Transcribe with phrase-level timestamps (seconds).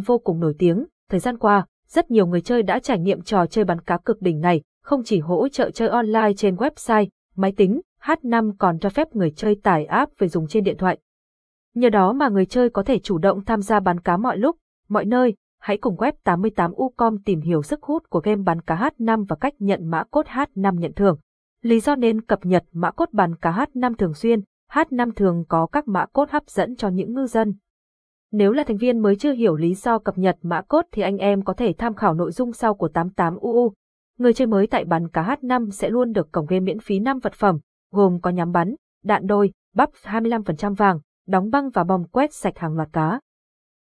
[0.00, 0.84] vô cùng nổi tiếng.
[1.10, 4.22] Thời gian qua, rất nhiều người chơi đã trải nghiệm trò chơi bắn cá cực
[4.22, 8.88] đỉnh này, không chỉ hỗ trợ chơi online trên website, máy tính, H5 còn cho
[8.88, 10.98] phép người chơi tải app về dùng trên điện thoại.
[11.74, 14.56] Nhờ đó mà người chơi có thể chủ động tham gia bắn cá mọi lúc,
[14.88, 15.34] mọi nơi.
[15.60, 19.54] Hãy cùng web 88ucom tìm hiểu sức hút của game bắn cá H5 và cách
[19.58, 21.18] nhận mã cốt H5 nhận thưởng.
[21.62, 24.40] Lý do nên cập nhật mã cốt bắn cá H5 thường xuyên,
[24.72, 27.54] H5 thường có các mã cốt hấp dẫn cho những ngư dân.
[28.32, 31.16] Nếu là thành viên mới chưa hiểu lý do cập nhật mã cốt thì anh
[31.16, 33.72] em có thể tham khảo nội dung sau của 88UU.
[34.18, 37.18] Người chơi mới tại bắn cá H5 sẽ luôn được cổng game miễn phí 5
[37.18, 37.58] vật phẩm,
[37.92, 38.74] gồm có nhắm bắn,
[39.04, 43.20] đạn đôi, bắp 25% vàng, đóng băng và bom quét sạch hàng loạt cá.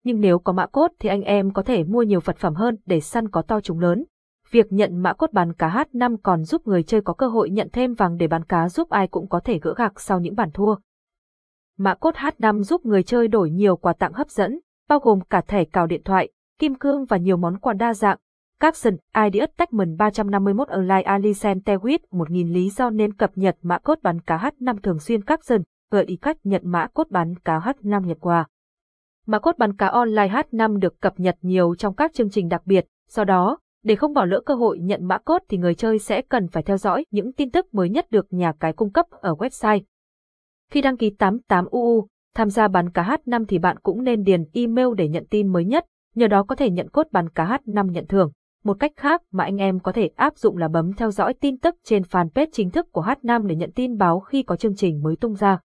[0.04, 2.76] Nhưng nếu có mã cốt thì anh em có thể mua nhiều vật phẩm hơn
[2.86, 4.04] để săn có to trúng lớn.
[4.50, 7.68] Việc nhận mã cốt bán cá H5 còn giúp người chơi có cơ hội nhận
[7.72, 10.50] thêm vàng để bán cá giúp ai cũng có thể gỡ gạc sau những bản
[10.54, 10.74] thua.
[11.78, 14.58] Mã cốt H5 giúp người chơi đổi nhiều quà tặng hấp dẫn,
[14.88, 18.18] bao gồm cả thẻ cào điện thoại, kim cương và nhiều món quà đa dạng.
[18.60, 23.98] Capson, ID Attachment 351 Online Alicent Tewit 1000 lý do nên cập nhật mã cốt
[24.02, 28.04] bán cá H5 thường xuyên Capson, gợi ý cách nhận mã cốt bán cá H5
[28.06, 28.46] nhật quà.
[29.26, 32.62] Mã cốt bán cá online H5 được cập nhật nhiều trong các chương trình đặc
[32.64, 35.98] biệt, do đó, để không bỏ lỡ cơ hội nhận mã cốt thì người chơi
[35.98, 39.06] sẽ cần phải theo dõi những tin tức mới nhất được nhà cái cung cấp
[39.10, 39.80] ở website.
[40.72, 44.86] Khi đăng ký 88UU, tham gia bán cá H5 thì bạn cũng nên điền email
[44.96, 48.06] để nhận tin mới nhất, nhờ đó có thể nhận cốt bán cá H5 nhận
[48.06, 48.32] thưởng.
[48.64, 51.58] Một cách khác mà anh em có thể áp dụng là bấm theo dõi tin
[51.58, 55.02] tức trên fanpage chính thức của H5 để nhận tin báo khi có chương trình
[55.02, 55.58] mới tung ra.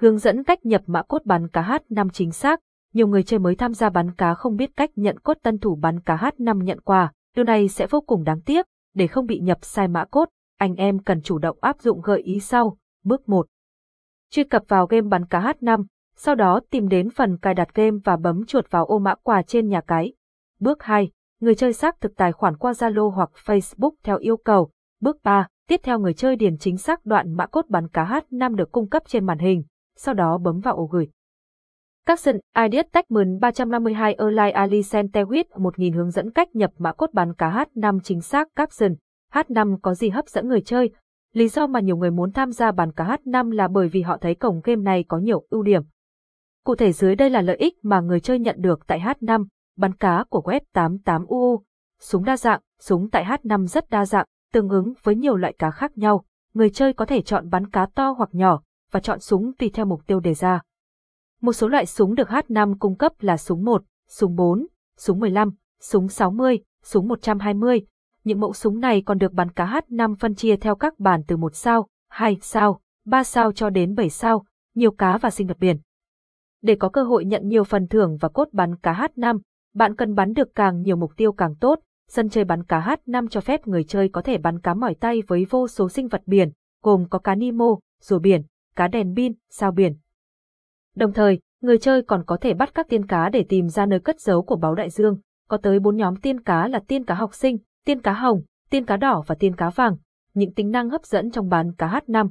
[0.00, 2.60] Hướng dẫn cách nhập mã cốt bán cá H5 chính xác,
[2.92, 5.74] nhiều người chơi mới tham gia bán cá không biết cách nhận cốt tân thủ
[5.74, 9.38] bán cá H5 nhận quà, điều này sẽ vô cùng đáng tiếc, để không bị
[9.38, 10.28] nhập sai mã cốt,
[10.58, 12.76] anh em cần chủ động áp dụng gợi ý sau.
[13.04, 13.46] Bước 1.
[14.30, 15.84] Truy cập vào game bắn cá H5,
[16.16, 19.42] sau đó tìm đến phần cài đặt game và bấm chuột vào ô mã quà
[19.42, 20.12] trên nhà cái.
[20.60, 21.10] Bước 2.
[21.40, 24.70] Người chơi xác thực tài khoản qua Zalo hoặc Facebook theo yêu cầu.
[25.00, 25.46] Bước 3.
[25.68, 28.88] Tiếp theo người chơi điền chính xác đoạn mã cốt bắn cá H5 được cung
[28.88, 29.64] cấp trên màn hình
[29.96, 31.08] sau đó bấm vào ô gửi.
[32.06, 37.34] Capson Ideas Techman 352 Erlai Ali Centewit 1000 hướng dẫn cách nhập mã cốt bán
[37.34, 38.94] cá H5 chính xác Capson.
[39.32, 40.90] H5 có gì hấp dẫn người chơi?
[41.34, 44.16] Lý do mà nhiều người muốn tham gia bàn cá H5 là bởi vì họ
[44.20, 45.82] thấy cổng game này có nhiều ưu điểm.
[46.64, 49.46] Cụ thể dưới đây là lợi ích mà người chơi nhận được tại H5,
[49.76, 51.60] bắn cá của web 88UU.
[52.00, 55.70] Súng đa dạng, súng tại H5 rất đa dạng, tương ứng với nhiều loại cá
[55.70, 56.24] khác nhau.
[56.54, 59.86] Người chơi có thể chọn bắn cá to hoặc nhỏ, và chọn súng tùy theo
[59.86, 60.60] mục tiêu đề ra.
[61.40, 64.66] Một số loại súng được H5 cung cấp là súng 1, súng 4,
[64.98, 67.86] súng 15, súng 60, súng 120.
[68.24, 71.36] Những mẫu súng này còn được bắn cá H5 phân chia theo các bản từ
[71.36, 75.58] 1 sao, 2 sao, 3 sao cho đến 7 sao, nhiều cá và sinh vật
[75.58, 75.76] biển.
[76.62, 79.38] Để có cơ hội nhận nhiều phần thưởng và cốt bắn cá H5,
[79.74, 81.80] bạn cần bắn được càng nhiều mục tiêu càng tốt.
[82.08, 85.22] Sân chơi bắn cá H5 cho phép người chơi có thể bắn cá mỏi tay
[85.26, 86.50] với vô số sinh vật biển,
[86.82, 88.42] gồm có cá Nemo, rùa biển,
[88.76, 89.96] cá đèn pin, sao biển.
[90.96, 94.00] Đồng thời, người chơi còn có thể bắt các tiên cá để tìm ra nơi
[94.00, 95.18] cất giấu của báo đại dương,
[95.48, 98.84] có tới 4 nhóm tiên cá là tiên cá học sinh, tiên cá hồng, tiên
[98.84, 99.96] cá đỏ và tiên cá vàng,
[100.34, 102.30] những tính năng hấp dẫn trong bán cá H5.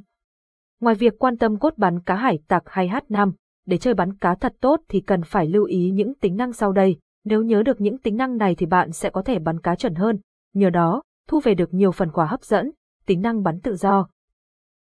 [0.79, 3.31] Ngoài việc quan tâm cốt bắn cá hải tặc hay H5,
[3.65, 6.71] để chơi bắn cá thật tốt thì cần phải lưu ý những tính năng sau
[6.71, 6.97] đây.
[7.23, 9.95] Nếu nhớ được những tính năng này thì bạn sẽ có thể bắn cá chuẩn
[9.95, 10.19] hơn,
[10.53, 12.71] nhờ đó, thu về được nhiều phần quà hấp dẫn,
[13.05, 14.07] tính năng bắn tự do,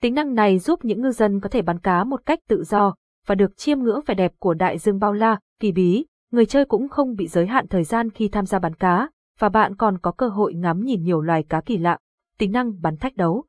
[0.02, 2.94] Tính năng này giúp những ngư dân có thể bắn cá một cách tự do
[3.26, 6.06] và được chiêm ngưỡng vẻ đẹp của đại dương bao la, kỳ bí.
[6.30, 9.48] Người chơi cũng không bị giới hạn thời gian khi tham gia bắn cá, và
[9.48, 11.98] bạn còn có cơ hội ngắm nhìn nhiều loài cá kỳ lạ.
[12.38, 13.44] Tính năng bắn thách đấu.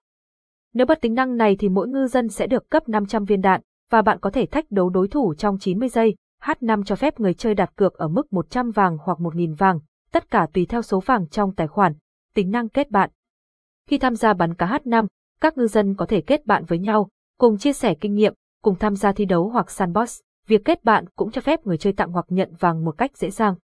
[0.73, 3.61] Nếu bật tính năng này thì mỗi ngư dân sẽ được cấp 500 viên đạn,
[3.89, 6.15] và bạn có thể thách đấu đối thủ trong 90 giây.
[6.43, 9.79] H5 cho phép người chơi đặt cược ở mức 100 vàng hoặc 1.000 vàng,
[10.11, 11.93] tất cả tùy theo số vàng trong tài khoản.
[12.33, 13.09] Tính năng kết bạn.
[13.87, 15.07] Khi tham gia bắn cá H5,
[15.41, 18.33] các ngư dân có thể kết bạn với nhau, cùng chia sẻ kinh nghiệm,
[18.63, 20.19] cùng tham gia thi đấu hoặc sandbox.
[20.47, 23.29] Việc kết bạn cũng cho phép người chơi tặng hoặc nhận vàng một cách dễ
[23.29, 23.55] dàng.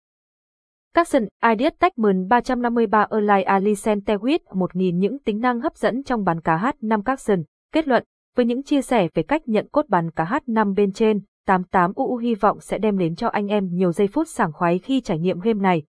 [0.96, 6.42] Capson Ideas Techman 353 Online Alicent Tewit 1000 những tính năng hấp dẫn trong bán
[6.42, 7.44] cá H5 Capson.
[7.74, 8.04] Kết luận,
[8.36, 12.36] với những chia sẻ về cách nhận cốt bán cá H5 bên trên, 88UU hy
[12.36, 15.40] vọng sẽ đem đến cho anh em nhiều giây phút sảng khoái khi trải nghiệm
[15.40, 15.84] game này.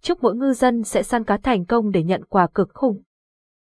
[0.00, 3.02] Chúc mỗi ngư dân sẽ săn cá thành công để nhận quà cực khủng.